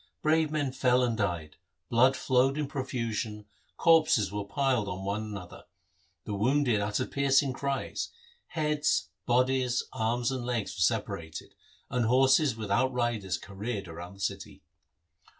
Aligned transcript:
Brave 0.23 0.49
men 0.49 0.71
fell 0.71 1.03
and 1.03 1.15
died, 1.15 1.57
blood 1.87 2.17
flowed 2.17 2.57
in 2.57 2.65
profusion, 2.65 3.45
corpses 3.77 4.31
were 4.31 4.43
piled 4.43 4.87
on 4.87 5.05
one 5.05 5.21
another, 5.21 5.65
the 6.25 6.33
wounded 6.33 6.81
uttered 6.81 7.11
piercing 7.11 7.53
cries; 7.53 8.09
heads, 8.47 9.09
bodies, 9.27 9.83
arms, 9.93 10.31
and 10.31 10.43
legs 10.43 10.71
were 10.75 10.81
separated, 10.81 11.53
and 11.91 12.07
horses 12.07 12.55
without 12.55 12.91
riders 12.91 13.37
careered 13.37 13.87
round 13.87 14.15
the 14.15 14.19
city. 14.21 14.63